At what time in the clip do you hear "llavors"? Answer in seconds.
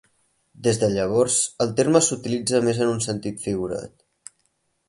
0.93-1.35